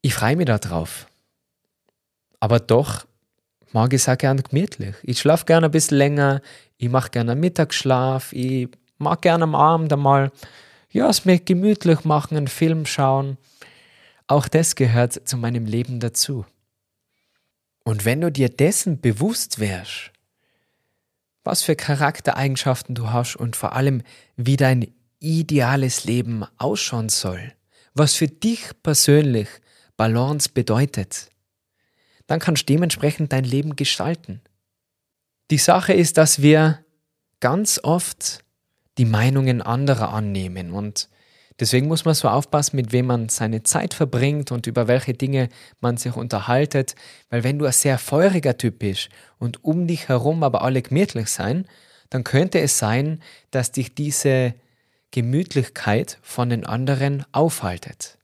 Ich 0.00 0.14
freue 0.14 0.36
mich 0.36 0.46
darauf. 0.46 1.06
Aber 2.40 2.60
doch 2.60 3.06
mag 3.72 3.92
ich 3.92 4.02
es 4.02 4.08
auch 4.08 4.16
gerne 4.16 4.42
gemütlich. 4.42 4.94
Ich 5.02 5.18
schlafe 5.18 5.44
gerne 5.44 5.66
ein 5.66 5.72
bisschen 5.72 5.98
länger, 5.98 6.40
ich 6.78 6.88
mache 6.88 7.10
gerne 7.10 7.32
einen 7.32 7.40
Mittagsschlaf, 7.40 8.32
ich 8.32 8.68
mag 8.98 9.22
gerne 9.22 9.44
am 9.44 9.54
Abend 9.54 9.92
einmal, 9.92 10.30
ja, 10.90 11.08
es 11.08 11.24
mir 11.24 11.40
gemütlich 11.40 12.04
machen, 12.04 12.36
einen 12.36 12.48
Film 12.48 12.86
schauen. 12.86 13.36
Auch 14.26 14.48
das 14.48 14.74
gehört 14.74 15.28
zu 15.28 15.36
meinem 15.36 15.66
Leben 15.66 16.00
dazu. 16.00 16.46
Und 17.84 18.04
wenn 18.04 18.22
du 18.22 18.32
dir 18.32 18.48
dessen 18.48 19.00
bewusst 19.00 19.58
wärst, 19.58 20.10
was 21.44 21.62
für 21.62 21.76
Charaktereigenschaften 21.76 22.94
du 22.94 23.10
hast 23.10 23.36
und 23.36 23.54
vor 23.54 23.74
allem, 23.74 24.02
wie 24.36 24.56
dein 24.56 24.92
ideales 25.20 26.04
Leben 26.04 26.44
ausschauen 26.56 27.10
soll, 27.10 27.52
was 27.92 28.14
für 28.14 28.28
dich 28.28 28.70
persönlich 28.82 29.48
Balance 29.96 30.48
bedeutet, 30.52 31.30
dann 32.26 32.40
kannst 32.40 32.62
du 32.62 32.72
dementsprechend 32.72 33.32
dein 33.32 33.44
Leben 33.44 33.76
gestalten. 33.76 34.40
Die 35.50 35.58
Sache 35.58 35.92
ist, 35.92 36.16
dass 36.16 36.40
wir 36.40 36.82
ganz 37.40 37.78
oft 37.82 38.42
die 38.96 39.04
Meinungen 39.04 39.60
anderer 39.60 40.08
annehmen 40.14 40.70
und 40.70 41.10
Deswegen 41.60 41.86
muss 41.86 42.04
man 42.04 42.14
so 42.14 42.28
aufpassen, 42.28 42.76
mit 42.76 42.90
wem 42.90 43.06
man 43.06 43.28
seine 43.28 43.62
Zeit 43.62 43.94
verbringt 43.94 44.50
und 44.50 44.66
über 44.66 44.88
welche 44.88 45.14
Dinge 45.14 45.48
man 45.80 45.96
sich 45.96 46.16
unterhaltet, 46.16 46.96
weil 47.30 47.44
wenn 47.44 47.60
du 47.60 47.66
ein 47.66 47.72
sehr 47.72 47.98
feuriger 47.98 48.58
Typ 48.58 48.80
bist 48.80 49.08
und 49.38 49.62
um 49.62 49.86
dich 49.86 50.08
herum 50.08 50.42
aber 50.42 50.62
alle 50.62 50.82
gemütlich 50.82 51.28
sein, 51.28 51.66
dann 52.10 52.24
könnte 52.24 52.60
es 52.60 52.78
sein, 52.78 53.22
dass 53.52 53.70
dich 53.70 53.94
diese 53.94 54.54
Gemütlichkeit 55.12 56.18
von 56.22 56.50
den 56.50 56.66
anderen 56.66 57.24
aufhaltet. 57.30 58.18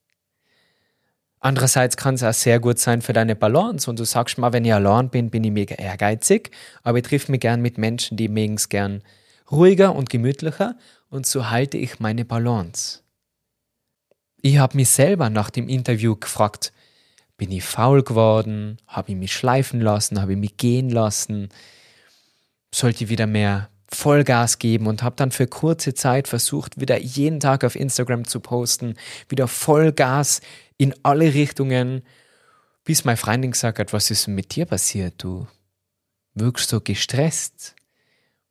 Andererseits 1.38 1.96
kann 1.96 2.16
es 2.16 2.24
auch 2.24 2.34
sehr 2.34 2.58
gut 2.58 2.78
sein 2.80 3.00
für 3.00 3.12
deine 3.12 3.36
Balance 3.36 3.88
und 3.88 3.98
du 3.98 4.04
sagst 4.04 4.38
mal, 4.38 4.52
wenn 4.52 4.64
ich 4.64 4.74
allein 4.74 5.08
bin, 5.08 5.30
bin 5.30 5.44
ich 5.44 5.52
mega 5.52 5.76
ehrgeizig, 5.76 6.50
aber 6.82 6.98
ich 6.98 7.04
triff 7.04 7.28
mich 7.28 7.40
gern 7.40 7.62
mit 7.62 7.78
Menschen, 7.78 8.16
die 8.16 8.28
mögen 8.28 8.54
es 8.54 8.68
gern 8.68 9.02
ruhiger 9.50 9.94
und 9.94 10.10
gemütlicher 10.10 10.76
und 11.08 11.26
so 11.26 11.48
halte 11.48 11.78
ich 11.78 12.00
meine 12.00 12.24
Balance. 12.24 13.00
Ich 14.42 14.58
habe 14.58 14.76
mich 14.76 14.88
selber 14.88 15.28
nach 15.28 15.50
dem 15.50 15.68
Interview 15.68 16.16
gefragt, 16.16 16.72
bin 17.36 17.52
ich 17.52 17.64
faul 17.64 18.02
geworden? 18.02 18.78
Habe 18.86 19.12
ich 19.12 19.16
mich 19.16 19.32
schleifen 19.32 19.80
lassen? 19.80 20.20
Habe 20.20 20.32
ich 20.32 20.38
mich 20.38 20.56
gehen 20.56 20.90
lassen? 20.90 21.48
Sollte 22.74 23.04
ich 23.04 23.10
wieder 23.10 23.26
mehr 23.26 23.68
Vollgas 23.88 24.58
geben 24.58 24.86
und 24.86 25.02
habe 25.02 25.16
dann 25.16 25.30
für 25.30 25.46
kurze 25.46 25.94
Zeit 25.94 26.28
versucht, 26.28 26.80
wieder 26.80 26.98
jeden 26.98 27.40
Tag 27.40 27.64
auf 27.64 27.74
Instagram 27.74 28.24
zu 28.26 28.40
posten, 28.40 28.94
wieder 29.28 29.48
Vollgas 29.48 30.40
in 30.76 30.94
alle 31.02 31.34
Richtungen, 31.34 32.02
bis 32.84 33.04
meine 33.04 33.16
Freundin 33.16 33.50
gesagt 33.50 33.78
hat, 33.78 33.92
was 33.92 34.10
ist 34.10 34.28
mit 34.28 34.54
dir 34.54 34.64
passiert? 34.64 35.14
Du 35.18 35.46
wirkst 36.34 36.70
so 36.70 36.80
gestresst. 36.80 37.74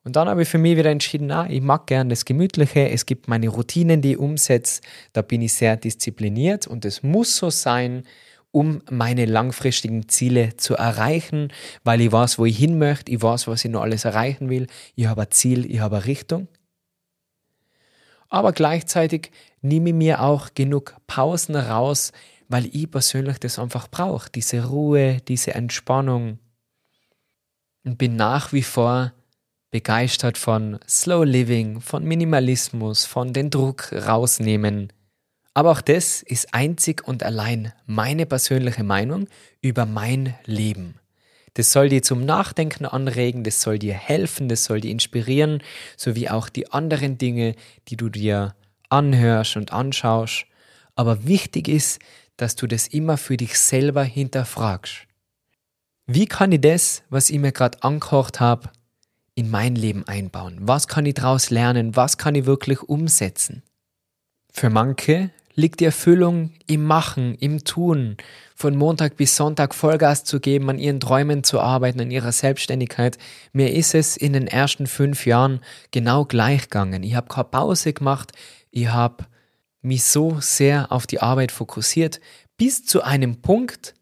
Und 0.03 0.15
dann 0.15 0.29
habe 0.29 0.43
ich 0.43 0.49
für 0.49 0.57
mich 0.57 0.77
wieder 0.77 0.89
entschieden, 0.89 1.27
na, 1.27 1.49
ich 1.49 1.61
mag 1.61 1.87
gern 1.87 2.09
das 2.09 2.25
Gemütliche, 2.25 2.89
es 2.89 3.05
gibt 3.05 3.27
meine 3.27 3.49
Routinen, 3.49 4.01
die 4.01 4.11
ich 4.11 4.17
umsetze, 4.17 4.81
da 5.13 5.21
bin 5.21 5.41
ich 5.41 5.53
sehr 5.53 5.75
diszipliniert 5.75 6.67
und 6.67 6.85
es 6.85 7.03
muss 7.03 7.35
so 7.35 7.49
sein, 7.49 8.03
um 8.51 8.81
meine 8.89 9.25
langfristigen 9.25 10.07
Ziele 10.07 10.55
zu 10.57 10.75
erreichen, 10.75 11.49
weil 11.83 12.01
ich 12.01 12.11
weiß, 12.11 12.39
wo 12.39 12.45
ich 12.45 12.57
hin 12.57 12.79
möchte, 12.79 13.11
ich 13.11 13.21
weiß, 13.21 13.47
was 13.47 13.63
ich 13.65 13.71
noch 13.71 13.81
alles 13.81 14.05
erreichen 14.05 14.49
will, 14.49 14.67
ich 14.95 15.05
habe 15.05 15.21
ein 15.21 15.31
Ziel, 15.31 15.69
ich 15.69 15.79
habe 15.79 15.97
eine 15.97 16.05
Richtung. 16.05 16.47
Aber 18.29 18.53
gleichzeitig 18.53 19.31
nehme 19.61 19.89
ich 19.89 19.95
mir 19.95 20.21
auch 20.21 20.49
genug 20.53 20.95
Pausen 21.07 21.55
raus, 21.55 22.11
weil 22.47 22.65
ich 22.73 22.89
persönlich 22.89 23.39
das 23.39 23.59
einfach 23.59 23.87
brauche, 23.87 24.29
diese 24.29 24.67
Ruhe, 24.67 25.17
diese 25.27 25.53
Entspannung. 25.53 26.39
Und 27.83 27.97
bin 27.97 28.15
nach 28.15 28.53
wie 28.53 28.63
vor 28.63 29.13
begeistert 29.71 30.37
von 30.37 30.79
Slow 30.87 31.25
Living, 31.25 31.81
von 31.81 32.03
Minimalismus, 32.03 33.05
von 33.05 33.33
den 33.33 33.49
Druck 33.49 33.91
rausnehmen. 33.93 34.91
Aber 35.53 35.71
auch 35.71 35.81
das 35.81 36.21
ist 36.21 36.53
einzig 36.53 37.07
und 37.07 37.23
allein 37.23 37.73
meine 37.85 38.25
persönliche 38.25 38.83
Meinung 38.83 39.27
über 39.61 39.85
mein 39.85 40.35
Leben. 40.45 40.95
Das 41.55 41.71
soll 41.71 41.89
dir 41.89 42.01
zum 42.01 42.25
Nachdenken 42.25 42.85
anregen, 42.85 43.43
das 43.43 43.61
soll 43.61 43.79
dir 43.79 43.93
helfen, 43.93 44.49
das 44.49 44.63
soll 44.63 44.81
dir 44.81 44.91
inspirieren, 44.91 45.61
sowie 45.97 46.29
auch 46.29 46.47
die 46.47 46.71
anderen 46.71 47.17
Dinge, 47.17 47.55
die 47.87 47.97
du 47.97 48.09
dir 48.09 48.55
anhörst 48.89 49.57
und 49.57 49.73
anschaust. 49.73 50.45
Aber 50.95 51.25
wichtig 51.27 51.67
ist, 51.67 51.99
dass 52.37 52.55
du 52.55 52.67
das 52.67 52.87
immer 52.87 53.17
für 53.17 53.35
dich 53.35 53.59
selber 53.59 54.03
hinterfragst. 54.03 55.07
Wie 56.05 56.25
kann 56.25 56.51
ich 56.51 56.61
das, 56.61 57.03
was 57.09 57.29
ich 57.29 57.37
mir 57.37 57.51
gerade 57.51 57.83
angekocht 57.83 58.39
habe, 58.39 58.69
in 59.39 59.49
mein 59.49 59.75
Leben 59.75 60.05
einbauen? 60.05 60.57
Was 60.59 60.89
kann 60.89 61.05
ich 61.05 61.13
daraus 61.13 61.49
lernen? 61.49 61.95
Was 61.95 62.17
kann 62.17 62.35
ich 62.35 62.45
wirklich 62.45 62.81
umsetzen? 62.81 63.63
Für 64.51 64.69
manche 64.69 65.31
liegt 65.55 65.79
die 65.79 65.85
Erfüllung 65.85 66.51
im 66.67 66.83
Machen, 66.83 67.35
im 67.35 67.63
Tun, 67.63 68.17
von 68.53 68.75
Montag 68.75 69.15
bis 69.15 69.37
Sonntag 69.37 69.73
Vollgas 69.73 70.25
zu 70.25 70.41
geben, 70.41 70.69
an 70.69 70.77
ihren 70.77 70.99
Träumen 70.99 71.45
zu 71.45 71.61
arbeiten, 71.61 72.01
an 72.01 72.11
ihrer 72.11 72.33
Selbstständigkeit. 72.33 73.17
Mir 73.53 73.73
ist 73.73 73.95
es 73.95 74.17
in 74.17 74.33
den 74.33 74.47
ersten 74.47 74.87
fünf 74.87 75.25
Jahren 75.25 75.61
genau 75.91 76.25
gleich 76.25 76.63
gegangen. 76.63 77.03
Ich 77.03 77.15
habe 77.15 77.29
keine 77.29 77.45
Pause 77.45 77.93
gemacht, 77.93 78.33
ich 78.71 78.89
habe 78.89 79.25
mich 79.81 80.03
so 80.03 80.37
sehr 80.41 80.91
auf 80.91 81.07
die 81.07 81.21
Arbeit 81.21 81.53
fokussiert, 81.53 82.19
bis 82.57 82.85
zu 82.85 83.03
einem 83.03 83.41
Punkt 83.41 83.93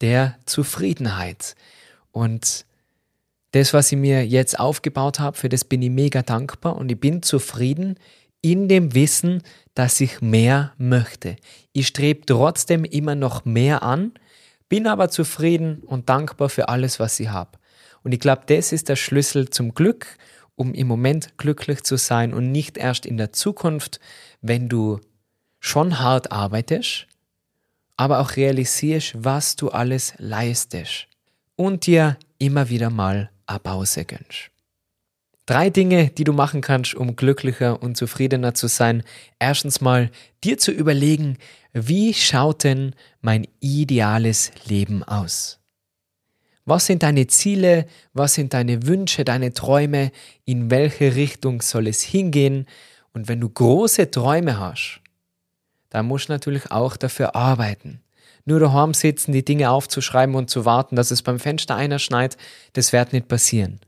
der 0.00 0.38
Zufriedenheit. 0.46 1.56
Und 2.10 2.64
das, 3.52 3.72
was 3.72 3.90
ich 3.92 3.98
mir 3.98 4.26
jetzt 4.26 4.58
aufgebaut 4.58 5.20
habe, 5.20 5.36
für 5.36 5.48
das 5.48 5.64
bin 5.64 5.82
ich 5.82 5.90
mega 5.90 6.22
dankbar 6.22 6.76
und 6.76 6.90
ich 6.90 7.00
bin 7.00 7.22
zufrieden 7.22 7.98
in 8.40 8.68
dem 8.68 8.94
Wissen, 8.94 9.42
dass 9.74 10.00
ich 10.00 10.20
mehr 10.20 10.72
möchte. 10.76 11.36
Ich 11.72 11.88
strebe 11.88 12.26
trotzdem 12.26 12.84
immer 12.84 13.14
noch 13.14 13.44
mehr 13.44 13.82
an, 13.82 14.12
bin 14.68 14.86
aber 14.86 15.08
zufrieden 15.08 15.80
und 15.80 16.08
dankbar 16.08 16.48
für 16.48 16.68
alles, 16.68 17.00
was 17.00 17.18
ich 17.20 17.28
habe. 17.28 17.58
Und 18.02 18.12
ich 18.12 18.20
glaube, 18.20 18.42
das 18.46 18.72
ist 18.72 18.88
der 18.88 18.96
Schlüssel 18.96 19.50
zum 19.50 19.74
Glück, 19.74 20.18
um 20.54 20.74
im 20.74 20.86
Moment 20.86 21.36
glücklich 21.38 21.82
zu 21.82 21.96
sein 21.96 22.34
und 22.34 22.52
nicht 22.52 22.76
erst 22.76 23.06
in 23.06 23.16
der 23.16 23.32
Zukunft, 23.32 23.98
wenn 24.40 24.68
du 24.68 25.00
schon 25.60 25.98
hart 25.98 26.30
arbeitest, 26.30 27.06
aber 27.96 28.20
auch 28.20 28.36
realisierst, 28.36 29.12
was 29.16 29.56
du 29.56 29.70
alles 29.70 30.14
leistest 30.18 31.08
und 31.56 31.86
dir 31.86 32.16
immer 32.38 32.68
wieder 32.68 32.90
mal 32.90 33.30
Pause 33.56 34.04
gönnst. 34.04 34.50
Drei 35.48 35.70
Dinge, 35.70 36.10
die 36.10 36.24
du 36.24 36.34
machen 36.34 36.60
kannst, 36.60 36.94
um 36.94 37.16
glücklicher 37.16 37.82
und 37.82 37.96
zufriedener 37.96 38.52
zu 38.52 38.66
sein. 38.66 39.02
Erstens 39.38 39.80
mal, 39.80 40.10
dir 40.44 40.58
zu 40.58 40.72
überlegen, 40.72 41.38
wie 41.72 42.12
schaut 42.12 42.64
denn 42.64 42.94
mein 43.22 43.46
ideales 43.60 44.52
Leben 44.66 45.02
aus? 45.02 45.58
Was 46.66 46.84
sind 46.84 47.02
deine 47.02 47.28
Ziele? 47.28 47.86
Was 48.12 48.34
sind 48.34 48.52
deine 48.52 48.86
Wünsche, 48.86 49.24
deine 49.24 49.54
Träume? 49.54 50.12
In 50.44 50.70
welche 50.70 51.14
Richtung 51.14 51.62
soll 51.62 51.86
es 51.86 52.02
hingehen? 52.02 52.66
Und 53.14 53.26
wenn 53.26 53.40
du 53.40 53.48
große 53.48 54.10
Träume 54.10 54.60
hast, 54.60 55.00
dann 55.88 56.04
musst 56.04 56.28
du 56.28 56.34
natürlich 56.34 56.70
auch 56.70 56.98
dafür 56.98 57.34
arbeiten. 57.34 58.02
Nur 58.44 58.60
daheim 58.60 58.94
sitzen, 58.94 59.32
die 59.32 59.44
Dinge 59.44 59.70
aufzuschreiben 59.70 60.34
und 60.34 60.50
zu 60.50 60.64
warten, 60.64 60.96
dass 60.96 61.10
es 61.10 61.22
beim 61.22 61.38
Fenster 61.38 61.76
einer 61.76 61.98
schneit, 61.98 62.36
das 62.72 62.92
wird 62.92 63.12
nicht 63.12 63.28
passieren. 63.28 63.80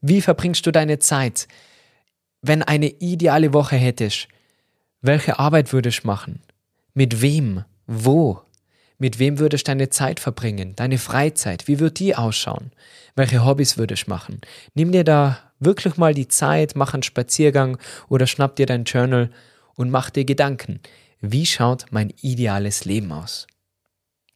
Wie 0.00 0.20
verbringst 0.20 0.64
du 0.66 0.70
deine 0.70 0.98
Zeit? 0.98 1.48
Wenn 2.40 2.62
eine 2.62 2.88
ideale 2.88 3.52
Woche 3.52 3.76
hättest, 3.76 4.28
welche 5.00 5.38
Arbeit 5.38 5.72
würdest 5.72 6.04
du 6.04 6.06
machen? 6.06 6.42
Mit 6.94 7.20
wem? 7.22 7.64
Wo? 7.86 8.42
Mit 8.98 9.18
wem 9.18 9.38
würdest 9.38 9.66
du 9.66 9.70
deine 9.70 9.90
Zeit 9.90 10.20
verbringen? 10.20 10.74
Deine 10.76 10.98
Freizeit? 10.98 11.68
Wie 11.68 11.78
wird 11.78 11.98
die 12.00 12.16
ausschauen? 12.16 12.72
Welche 13.14 13.44
Hobbys 13.44 13.78
würdest 13.78 14.06
du 14.06 14.10
machen? 14.10 14.40
Nimm 14.74 14.92
dir 14.92 15.04
da 15.04 15.38
wirklich 15.60 15.96
mal 15.96 16.14
die 16.14 16.28
Zeit, 16.28 16.74
mach 16.74 16.94
einen 16.94 17.02
Spaziergang 17.02 17.78
oder 18.08 18.26
schnapp 18.26 18.56
dir 18.56 18.66
dein 18.66 18.84
Journal 18.84 19.30
und 19.74 19.90
mach 19.90 20.10
dir 20.10 20.24
Gedanken. 20.24 20.80
Wie 21.20 21.46
schaut 21.46 21.86
mein 21.90 22.12
ideales 22.22 22.84
Leben 22.84 23.10
aus? 23.10 23.48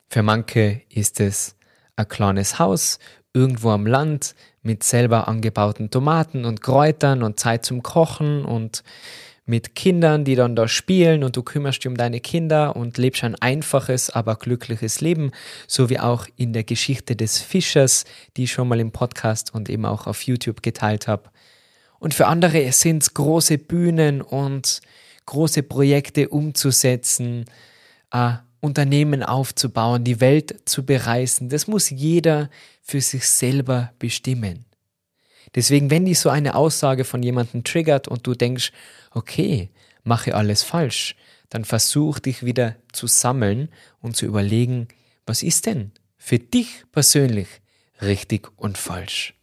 Für 0.08 0.22
manche 0.22 0.82
ist 0.88 1.20
es 1.20 1.54
ein 1.94 2.08
kleines 2.08 2.58
Haus 2.58 2.98
irgendwo 3.32 3.70
am 3.70 3.86
Land 3.86 4.34
mit 4.62 4.82
selber 4.82 5.28
angebauten 5.28 5.90
Tomaten 5.90 6.44
und 6.44 6.60
Kräutern 6.60 7.22
und 7.22 7.38
Zeit 7.38 7.64
zum 7.64 7.84
Kochen 7.84 8.44
und 8.44 8.82
mit 9.44 9.74
Kindern, 9.76 10.24
die 10.24 10.34
dann 10.34 10.56
da 10.56 10.66
spielen 10.66 11.22
und 11.22 11.36
du 11.36 11.42
kümmerst 11.42 11.84
dich 11.84 11.88
um 11.88 11.96
deine 11.96 12.20
Kinder 12.20 12.74
und 12.74 12.98
lebst 12.98 13.22
ein 13.22 13.36
einfaches, 13.36 14.10
aber 14.10 14.36
glückliches 14.36 15.00
Leben, 15.00 15.30
so 15.68 15.88
wie 15.88 16.00
auch 16.00 16.26
in 16.36 16.52
der 16.52 16.64
Geschichte 16.64 17.14
des 17.14 17.38
Fischers, 17.38 18.04
die 18.36 18.44
ich 18.44 18.52
schon 18.52 18.68
mal 18.68 18.80
im 18.80 18.90
Podcast 18.90 19.54
und 19.54 19.68
eben 19.68 19.84
auch 19.84 20.06
auf 20.06 20.22
YouTube 20.22 20.62
geteilt 20.62 21.06
habe. 21.06 21.30
Und 21.98 22.14
für 22.14 22.26
andere 22.26 22.72
sind 22.72 23.02
es 23.04 23.14
große 23.14 23.58
Bühnen 23.58 24.22
und 24.22 24.80
große 25.26 25.62
Projekte 25.62 26.28
umzusetzen, 26.28 27.44
äh, 28.12 28.34
Unternehmen 28.60 29.22
aufzubauen, 29.22 30.04
die 30.04 30.20
Welt 30.20 30.68
zu 30.68 30.86
bereisen. 30.86 31.48
Das 31.48 31.66
muss 31.66 31.90
jeder 31.90 32.48
für 32.80 33.00
sich 33.00 33.28
selber 33.28 33.92
bestimmen. 33.98 34.64
Deswegen, 35.54 35.90
wenn 35.90 36.04
dich 36.04 36.20
so 36.20 36.30
eine 36.30 36.54
Aussage 36.54 37.04
von 37.04 37.22
jemandem 37.22 37.64
triggert 37.64 38.08
und 38.08 38.26
du 38.26 38.34
denkst, 38.34 38.72
okay, 39.10 39.70
mache 40.04 40.34
alles 40.34 40.62
falsch, 40.62 41.16
dann 41.50 41.64
versuch 41.64 42.18
dich 42.20 42.44
wieder 42.44 42.76
zu 42.92 43.06
sammeln 43.06 43.68
und 44.00 44.16
zu 44.16 44.26
überlegen, 44.26 44.88
was 45.26 45.42
ist 45.42 45.66
denn 45.66 45.92
für 46.16 46.38
dich 46.38 46.84
persönlich 46.92 47.48
richtig 48.00 48.48
und 48.56 48.78
falsch. 48.78 49.34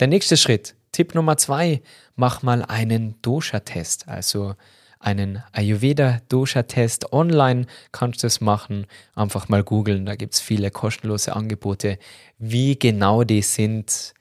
Der 0.00 0.08
nächste 0.08 0.36
Schritt, 0.36 0.74
Tipp 0.94 1.16
Nummer 1.16 1.36
zwei, 1.36 1.82
mach 2.14 2.44
mal 2.44 2.62
einen 2.62 3.20
Dosha-Test, 3.20 4.06
also 4.06 4.54
einen 5.00 5.42
Ayurveda-Dosha-Test 5.50 7.12
online 7.12 7.66
kannst 7.90 8.22
du 8.22 8.26
das 8.26 8.40
machen. 8.40 8.86
Einfach 9.16 9.48
mal 9.48 9.64
googeln, 9.64 10.06
da 10.06 10.14
gibt 10.14 10.34
es 10.34 10.40
viele 10.40 10.70
kostenlose 10.70 11.34
Angebote. 11.34 11.98
Wie 12.38 12.78
genau 12.78 13.24
die 13.24 13.42
sind, 13.42 14.14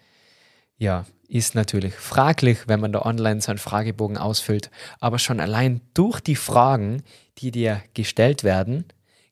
ja, 0.80 1.06
ist 1.28 1.54
natürlich 1.54 1.94
fraglich, 1.94 2.68
wenn 2.68 2.80
man 2.80 2.92
da 2.92 3.04
online 3.04 3.40
so 3.40 3.52
einen 3.52 3.60
Fragebogen 3.60 4.18
ausfüllt. 4.18 4.72
Aber 5.00 5.20
schon 5.20 5.40
allein 5.40 5.80
durch 5.94 6.22
die 6.22 6.36
Fragen, 6.36 7.04
die 7.38 7.52
dir 7.52 7.84
gestellt 7.94 8.44
werden, 8.44 8.86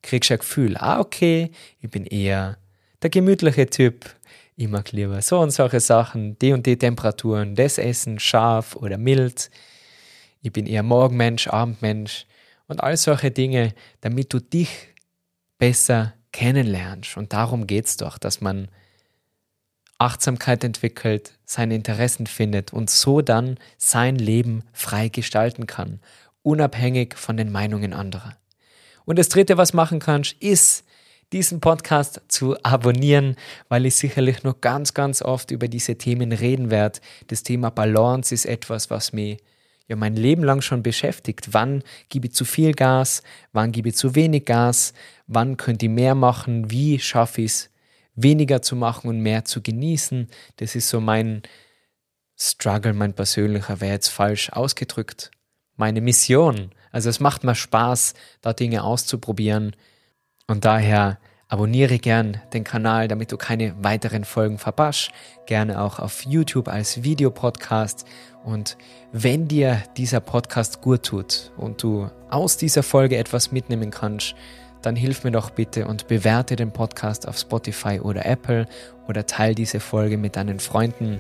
kriegst 0.03 0.29
du 0.29 0.35
ein 0.35 0.39
Gefühl, 0.39 0.77
ah, 0.77 0.99
okay, 0.99 1.49
ich 1.79 1.89
bin 1.89 2.05
eher 2.05 2.59
der 3.01 3.09
gemütliche 3.09 3.67
Typ, 3.67 4.05
mag 4.67 4.91
lieber 4.91 5.21
so 5.21 5.39
und 5.39 5.51
solche 5.51 5.79
Sachen, 5.79 6.37
die 6.39 6.53
und 6.53 6.65
die 6.65 6.77
Temperaturen, 6.77 7.55
das 7.55 7.77
Essen 7.77 8.19
scharf 8.19 8.75
oder 8.75 8.97
mild 8.97 9.49
ich 10.41 10.51
bin 10.51 10.65
eher 10.65 10.83
Morgenmensch, 10.83 11.47
Abendmensch 11.47 12.25
und 12.67 12.81
all 12.81 12.97
solche 12.97 13.31
Dinge, 13.31 13.73
damit 14.01 14.33
du 14.33 14.39
dich 14.39 14.69
besser 15.57 16.13
kennenlernst. 16.31 17.17
Und 17.17 17.33
darum 17.33 17.67
geht 17.67 17.85
es 17.85 17.97
doch, 17.97 18.17
dass 18.17 18.41
man 18.41 18.67
Achtsamkeit 19.99 20.63
entwickelt, 20.63 21.37
seine 21.45 21.75
Interessen 21.75 22.25
findet 22.25 22.73
und 22.73 22.89
so 22.89 23.21
dann 23.21 23.59
sein 23.77 24.15
Leben 24.15 24.63
frei 24.73 25.09
gestalten 25.09 25.67
kann, 25.67 25.99
unabhängig 26.41 27.15
von 27.15 27.37
den 27.37 27.51
Meinungen 27.51 27.93
anderer. 27.93 28.35
Und 29.05 29.19
das 29.19 29.29
Dritte, 29.29 29.57
was 29.57 29.73
machen 29.73 29.99
kannst, 29.99 30.33
ist, 30.41 30.85
diesen 31.31 31.61
Podcast 31.61 32.21
zu 32.27 32.61
abonnieren, 32.63 33.35
weil 33.69 33.85
ich 33.85 33.95
sicherlich 33.95 34.43
noch 34.43 34.59
ganz, 34.59 34.93
ganz 34.93 35.21
oft 35.21 35.51
über 35.51 35.67
diese 35.67 35.97
Themen 35.97 36.31
reden 36.31 36.69
werde. 36.69 36.99
Das 37.27 37.43
Thema 37.43 37.69
Balance 37.69 38.33
ist 38.33 38.45
etwas, 38.45 38.89
was 38.89 39.13
mich 39.13 39.39
ja 39.87 39.95
mein 39.95 40.15
Leben 40.15 40.43
lang 40.43 40.61
schon 40.61 40.83
beschäftigt. 40.83 41.53
Wann 41.53 41.83
gebe 42.09 42.27
ich 42.27 42.33
zu 42.33 42.45
viel 42.45 42.73
Gas? 42.73 43.23
Wann 43.53 43.71
gebe 43.71 43.89
ich 43.89 43.95
zu 43.95 44.15
wenig 44.15 44.45
Gas? 44.45 44.93
Wann 45.27 45.57
könnte 45.57 45.85
ich 45.85 45.91
mehr 45.91 46.15
machen? 46.15 46.69
Wie 46.69 46.99
schaffe 46.99 47.41
ich 47.41 47.51
es, 47.51 47.69
weniger 48.15 48.61
zu 48.61 48.75
machen 48.75 49.09
und 49.09 49.19
mehr 49.21 49.45
zu 49.45 49.61
genießen? 49.61 50.27
Das 50.57 50.75
ist 50.75 50.89
so 50.89 50.99
mein 50.99 51.43
Struggle, 52.37 52.93
mein 52.93 53.13
persönlicher, 53.13 53.79
wäre 53.79 53.93
jetzt 53.93 54.09
falsch 54.09 54.49
ausgedrückt. 54.49 55.31
Meine 55.77 56.01
Mission. 56.01 56.71
Also 56.91 57.09
es 57.09 57.19
macht 57.19 57.43
mir 57.43 57.55
Spaß, 57.55 58.15
da 58.41 58.53
Dinge 58.53 58.83
auszuprobieren. 58.83 59.75
Und 60.51 60.65
daher 60.65 61.17
Abonniere 61.51 61.99
gern 61.99 62.39
den 62.53 62.63
Kanal, 62.63 63.09
damit 63.09 63.33
du 63.33 63.35
keine 63.35 63.75
weiteren 63.83 64.23
Folgen 64.23 64.57
verpasst. 64.57 65.11
Gerne 65.47 65.81
auch 65.81 65.99
auf 65.99 66.23
YouTube 66.25 66.69
als 66.69 67.03
Videopodcast. 67.03 68.07
Und 68.45 68.77
wenn 69.11 69.49
dir 69.49 69.83
dieser 69.97 70.21
Podcast 70.21 70.79
gut 70.79 71.03
tut 71.03 71.51
und 71.57 71.83
du 71.83 72.09
aus 72.29 72.55
dieser 72.55 72.83
Folge 72.83 73.17
etwas 73.17 73.51
mitnehmen 73.51 73.91
kannst, 73.91 74.33
dann 74.81 74.95
hilf 74.95 75.25
mir 75.25 75.31
doch 75.31 75.49
bitte 75.49 75.87
und 75.87 76.07
bewerte 76.07 76.55
den 76.55 76.71
Podcast 76.71 77.27
auf 77.27 77.37
Spotify 77.37 77.99
oder 77.99 78.25
Apple 78.25 78.65
oder 79.09 79.25
teile 79.25 79.53
diese 79.53 79.81
Folge 79.81 80.17
mit 80.17 80.37
deinen 80.37 80.61
Freunden. 80.61 81.19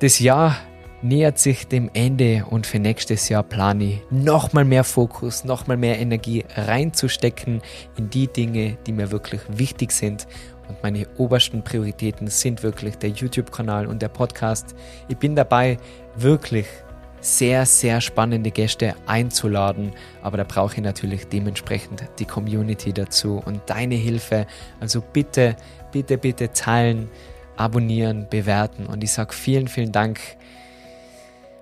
Das 0.00 0.18
Jahr 0.18 0.56
nähert 1.08 1.38
sich 1.38 1.66
dem 1.66 1.90
Ende 1.94 2.44
und 2.48 2.66
für 2.66 2.78
nächstes 2.78 3.28
Jahr 3.28 3.42
plane 3.42 3.84
ich 3.84 4.00
nochmal 4.10 4.64
mehr 4.64 4.84
Fokus, 4.84 5.44
nochmal 5.44 5.76
mehr 5.76 5.98
Energie 5.98 6.44
reinzustecken 6.54 7.62
in 7.96 8.10
die 8.10 8.26
Dinge, 8.26 8.76
die 8.86 8.92
mir 8.92 9.10
wirklich 9.10 9.40
wichtig 9.48 9.92
sind. 9.92 10.26
Und 10.68 10.82
meine 10.82 11.06
obersten 11.16 11.62
Prioritäten 11.62 12.26
sind 12.26 12.62
wirklich 12.62 12.96
der 12.96 13.10
YouTube-Kanal 13.10 13.86
und 13.86 14.02
der 14.02 14.08
Podcast. 14.08 14.74
Ich 15.08 15.16
bin 15.16 15.36
dabei, 15.36 15.78
wirklich 16.16 16.66
sehr, 17.20 17.66
sehr 17.66 18.00
spannende 18.00 18.50
Gäste 18.50 18.94
einzuladen. 19.06 19.92
Aber 20.22 20.36
da 20.36 20.44
brauche 20.44 20.74
ich 20.74 20.82
natürlich 20.82 21.28
dementsprechend 21.28 22.04
die 22.18 22.24
Community 22.24 22.92
dazu 22.92 23.42
und 23.44 23.60
deine 23.66 23.94
Hilfe. 23.94 24.46
Also 24.80 25.00
bitte, 25.00 25.56
bitte, 25.92 26.18
bitte 26.18 26.52
teilen, 26.52 27.08
abonnieren, 27.56 28.26
bewerten. 28.28 28.86
Und 28.86 29.04
ich 29.04 29.12
sage 29.12 29.32
vielen, 29.32 29.68
vielen 29.68 29.92
Dank 29.92 30.20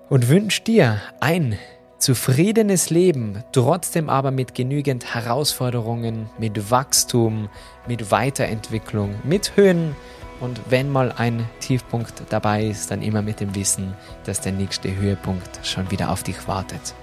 und 0.09 0.29
wünsche 0.29 0.61
dir 0.61 1.01
ein 1.19 1.57
zufriedenes 1.97 2.89
Leben, 2.89 3.43
trotzdem 3.51 4.09
aber 4.09 4.31
mit 4.31 4.53
genügend 4.53 5.13
Herausforderungen, 5.15 6.29
mit 6.37 6.69
Wachstum, 6.69 7.49
mit 7.87 8.11
Weiterentwicklung, 8.11 9.15
mit 9.23 9.55
Höhen 9.55 9.95
und 10.39 10.59
wenn 10.69 10.91
mal 10.91 11.11
ein 11.11 11.47
Tiefpunkt 11.59 12.23
dabei 12.29 12.65
ist, 12.65 12.91
dann 12.91 13.01
immer 13.01 13.21
mit 13.21 13.39
dem 13.39 13.55
Wissen, 13.55 13.93
dass 14.25 14.41
der 14.41 14.51
nächste 14.51 14.95
Höhepunkt 14.95 15.59
schon 15.63 15.89
wieder 15.89 16.11
auf 16.11 16.23
dich 16.23 16.47
wartet. 16.47 16.93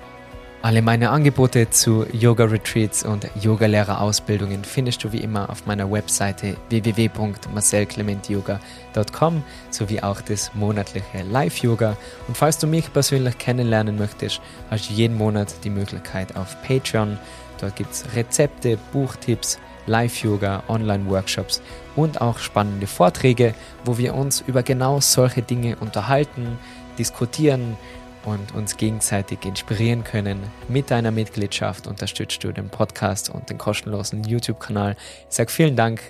Alle 0.64 0.81
meine 0.81 1.11
Angebote 1.11 1.70
zu 1.70 2.07
Yoga-Retreats 2.12 3.05
und 3.05 3.29
Yogalehrerausbildungen 3.35 4.62
findest 4.62 5.03
du 5.03 5.11
wie 5.11 5.18
immer 5.18 5.51
auf 5.51 5.66
meiner 5.66 5.90
Webseite 5.90 6.57
www.marcelclementyoga.com 6.68 9.42
sowie 9.70 10.01
auch 10.03 10.20
das 10.20 10.55
monatliche 10.55 11.25
Live-Yoga. 11.29 11.96
Und 12.29 12.37
falls 12.37 12.59
du 12.59 12.68
mich 12.68 12.92
persönlich 12.92 13.38
kennenlernen 13.38 13.98
möchtest, 13.98 14.40
hast 14.70 14.88
du 14.88 14.94
jeden 14.94 15.18
Monat 15.18 15.53
die 15.64 15.70
Möglichkeit 15.70 16.37
auf 16.37 16.57
Patreon. 16.62 17.18
Dort 17.61 17.75
gibt 17.75 17.90
es 17.90 18.05
Rezepte, 18.14 18.79
Buchtipps, 18.92 19.59
Live-Yoga, 19.87 20.62
Online-Workshops 20.68 21.61
und 21.96 22.20
auch 22.20 22.38
spannende 22.38 22.87
Vorträge, 22.87 23.57
wo 23.85 23.98
wir 23.98 24.14
uns 24.14 24.44
über 24.46 24.62
genau 24.62 25.01
solche 25.01 25.42
Dinge 25.42 25.75
unterhalten, 25.81 26.57
diskutieren 26.98 27.77
und 28.25 28.55
uns 28.55 28.77
gegenseitig 28.77 29.45
inspirieren 29.45 30.05
können. 30.05 30.41
Mit 30.69 30.91
deiner 30.91 31.11
Mitgliedschaft 31.11 31.87
unterstützt 31.87 32.43
du 32.45 32.53
den 32.53 32.69
Podcast 32.69 33.31
und 33.31 33.51
den 33.51 33.59
kostenlosen 33.59 34.25
YouTube-Kanal. 34.25 34.97
Ich 35.29 35.37
sage 35.37 35.51
vielen 35.51 35.77
Dank 35.77 36.01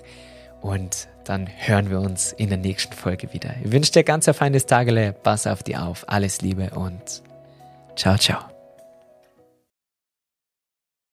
und 0.61 1.07
dann 1.23 1.47
hören 1.55 1.89
wir 1.89 1.99
uns 1.99 2.33
in 2.33 2.49
der 2.49 2.57
nächsten 2.57 2.93
Folge 2.93 3.33
wieder. 3.33 3.55
Ich 3.63 3.71
wünsche 3.71 3.91
dir 3.91 4.03
ganz 4.03 4.27
ein 4.27 4.33
feines 4.33 4.65
Tagele, 4.65 5.13
pass 5.13 5.47
auf 5.47 5.63
dich 5.63 5.77
auf, 5.77 6.05
alles 6.07 6.41
Liebe 6.41 6.71
und 6.71 7.23
ciao, 7.95 8.17
ciao. 8.17 8.52